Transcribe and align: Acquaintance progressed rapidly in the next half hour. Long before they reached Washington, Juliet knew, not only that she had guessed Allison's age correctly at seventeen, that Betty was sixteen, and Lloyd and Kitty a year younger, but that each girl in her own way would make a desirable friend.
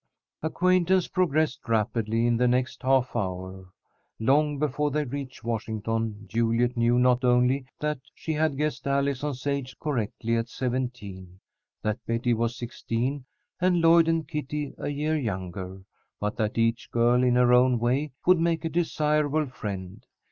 Acquaintance 0.41 1.07
progressed 1.07 1.59
rapidly 1.69 2.25
in 2.25 2.35
the 2.37 2.47
next 2.47 2.81
half 2.81 3.15
hour. 3.15 3.69
Long 4.19 4.57
before 4.57 4.89
they 4.89 5.03
reached 5.05 5.43
Washington, 5.43 6.25
Juliet 6.27 6.75
knew, 6.75 6.97
not 6.97 7.23
only 7.23 7.67
that 7.79 7.99
she 8.15 8.33
had 8.33 8.57
guessed 8.57 8.87
Allison's 8.87 9.45
age 9.45 9.77
correctly 9.77 10.35
at 10.37 10.49
seventeen, 10.49 11.39
that 11.83 11.99
Betty 12.07 12.33
was 12.33 12.57
sixteen, 12.57 13.25
and 13.59 13.79
Lloyd 13.79 14.07
and 14.07 14.27
Kitty 14.27 14.73
a 14.79 14.89
year 14.89 15.15
younger, 15.15 15.83
but 16.19 16.35
that 16.37 16.57
each 16.57 16.89
girl 16.89 17.21
in 17.23 17.35
her 17.35 17.53
own 17.53 17.77
way 17.77 18.11
would 18.25 18.39
make 18.39 18.65
a 18.65 18.69
desirable 18.69 19.45
friend. 19.45 20.03